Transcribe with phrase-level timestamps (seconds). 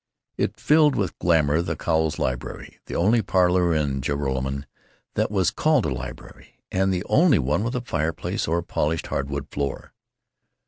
[0.35, 4.65] It filled with glamour the Cowles library—the only parlor in Joralemon
[5.13, 9.05] that was called a library, and the only one with a fireplace or a polished
[9.13, 9.93] hardwood floor.